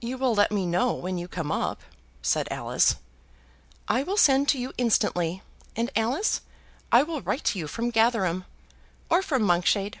"You 0.00 0.18
will 0.18 0.34
let 0.34 0.50
me 0.50 0.66
know 0.66 0.92
when 0.92 1.18
you 1.18 1.28
come 1.28 1.52
up," 1.52 1.82
said 2.20 2.48
Alice. 2.50 2.96
"I 3.86 4.02
will 4.02 4.16
send 4.16 4.48
to 4.48 4.58
you 4.58 4.72
instantly; 4.76 5.40
and, 5.76 5.88
Alice, 5.94 6.40
I 6.90 7.04
will 7.04 7.20
write 7.22 7.44
to 7.44 7.60
you 7.60 7.68
from 7.68 7.90
Gatherum, 7.92 8.44
or 9.08 9.22
from 9.22 9.42
Monkshade." 9.44 10.00